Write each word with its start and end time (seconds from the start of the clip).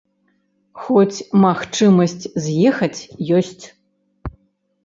Хоць 0.85 1.25
магчымасць 1.43 2.17
з'ехаць 2.47 2.99
ёсць. 3.41 3.63